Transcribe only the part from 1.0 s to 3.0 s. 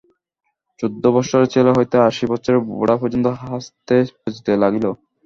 বৎসরের ছেলে হইতে আশি বৎসরের বুড়া